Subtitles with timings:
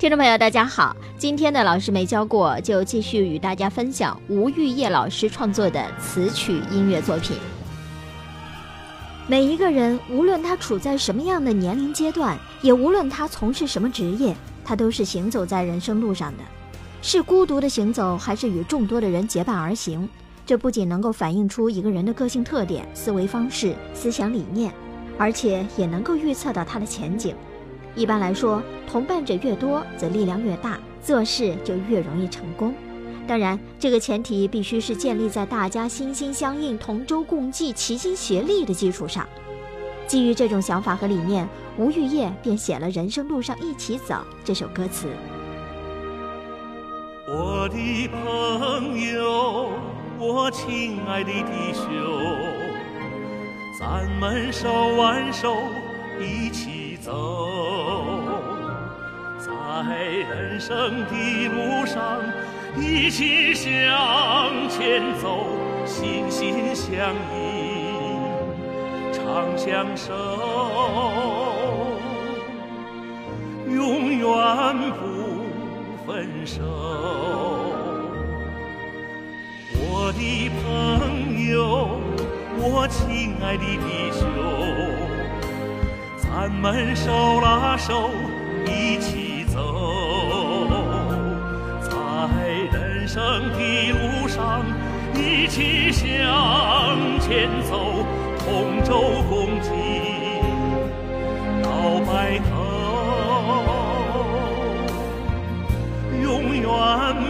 [0.00, 0.96] 听众朋友，大家好！
[1.18, 7.36] 今天的老师没教过，就继续与大家分享吴玉叶老师创作的词曲音乐作品。
[9.26, 14.34] 每一个人，无论他处在什么样的年龄阶段，也无论他从事什么职业，
[14.64, 16.42] 他都是行走在人生路上的，
[17.02, 20.08] 是孤独的行走，还是与众多的人结伴而行？
[20.46, 24.72] 这不仅能够反映出一个人的个性特点、思维方式、思想理念，
[25.18, 27.36] 而且也能够预测到他的前景。
[27.94, 32.74] 一般来说，同伴者越多，则力量越大，做事就越容易成功。
[33.26, 39.26] 当然，这个前提必须是建立在大家心心相印、同舟共济、齐心协力的基础上。
[40.06, 44.14] 基于这种想法和理念，吴玉叶便写了《人生路上一起走》
[44.44, 45.06] 这首歌词。
[47.28, 49.70] 我的朋友，
[50.18, 51.84] 我亲爱的弟兄，
[53.78, 55.56] 咱们手挽手
[56.18, 58.20] 一起走。
[59.38, 59.50] 在
[60.04, 62.20] 人生的路上，
[62.76, 63.70] 一起向
[64.68, 65.46] 前走，
[65.86, 67.94] 心心相印，
[69.12, 70.12] 长相守，
[73.66, 74.20] 永远
[74.92, 75.02] 不
[76.06, 76.60] 分手。
[79.72, 81.58] 我的朋友，
[82.58, 84.20] 我亲爱的弟兄，
[86.32, 88.10] 咱们手拉手
[88.66, 89.58] 一起走，
[91.82, 91.90] 在
[92.72, 92.90] 人。
[93.10, 93.20] 生
[93.54, 94.64] 的路上，
[95.16, 96.06] 一起向
[97.18, 98.06] 前走，
[98.38, 99.68] 同舟共济
[101.60, 101.68] 到
[102.06, 102.54] 白头，
[106.22, 106.62] 永远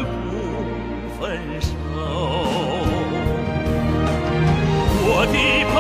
[0.05, 0.13] 不
[1.19, 1.19] 分
[1.63, 1.69] 手。
[5.03, 5.35] 我的
[5.73, 5.75] 朋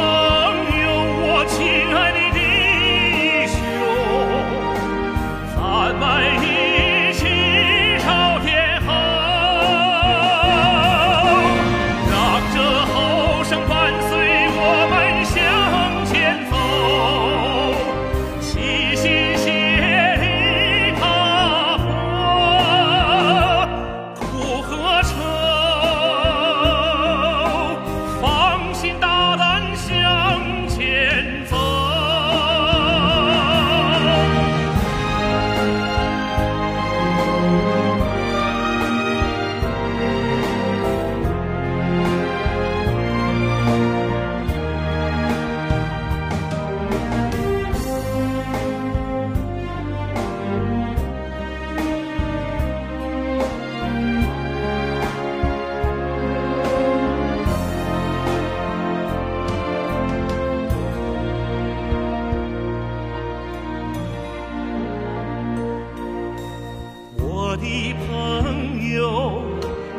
[67.60, 69.42] 的朋友，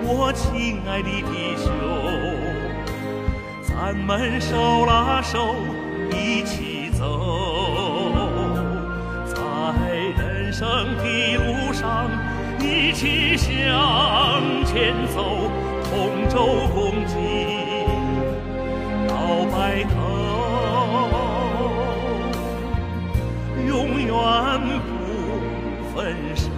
[0.04, 1.72] 我亲爱的弟兄，
[3.64, 5.56] 咱们手拉手
[6.12, 8.12] 一起走，
[9.28, 9.36] 在
[10.18, 10.68] 人生
[10.98, 12.10] 的路上
[12.60, 13.50] 一起向
[14.66, 15.50] 前走，
[15.86, 17.14] 同舟共济
[19.08, 19.14] 到
[19.52, 19.94] 白头，
[23.68, 23.70] 永
[24.02, 24.12] 远
[24.82, 24.90] 不
[25.96, 26.51] 分手。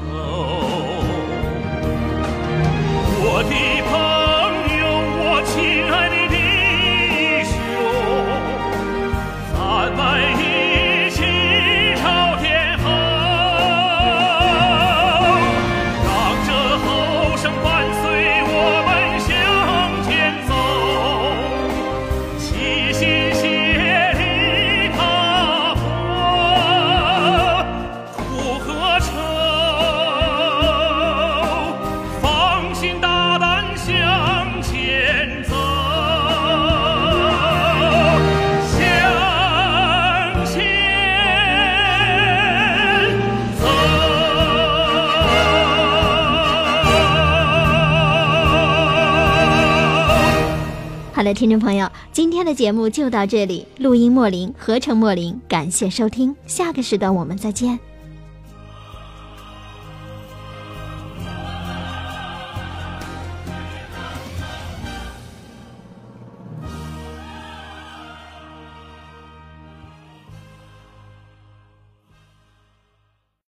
[51.23, 53.65] 好的，听众朋友，今天的节目就到这里。
[53.77, 57.79] 录音莫林，合成莫林，感谢收听，下个时段我们再见。